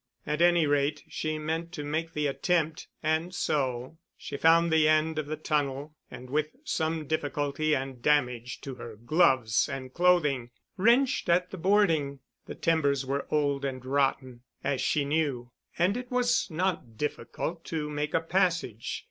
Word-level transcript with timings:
At 0.25 0.41
any 0.41 0.65
rate 0.65 1.03
she 1.09 1.37
meant 1.37 1.71
to 1.73 1.83
make 1.83 2.13
the 2.13 2.25
attempt—and 2.25 3.35
so, 3.35 3.99
she 4.17 4.35
found 4.35 4.73
the 4.73 4.87
end 4.89 5.19
of 5.19 5.27
the 5.27 5.35
tunnel 5.35 5.93
and 6.09 6.27
with 6.27 6.47
some 6.63 7.05
difficulty 7.05 7.75
and 7.75 8.01
damage 8.01 8.61
to 8.61 8.73
her 8.73 8.95
gloves 8.95 9.69
and 9.69 9.93
clothing, 9.93 10.49
wrenched 10.75 11.29
at 11.29 11.51
the 11.51 11.57
boarding. 11.59 12.19
The 12.47 12.55
timbers 12.55 13.05
were 13.05 13.27
old 13.29 13.63
and 13.63 13.85
rotten, 13.85 14.41
as 14.63 14.81
she 14.81 15.05
knew, 15.05 15.51
and 15.77 15.95
it 15.95 16.09
was 16.09 16.49
not 16.49 16.97
difficult 16.97 17.63
to 17.65 17.87
make 17.87 18.15
a 18.15 18.21
passage. 18.21 18.99